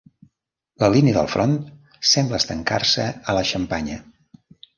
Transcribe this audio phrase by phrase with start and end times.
[0.83, 1.53] La línia del Front
[2.13, 4.01] sembla estancar-se a la Xampanya.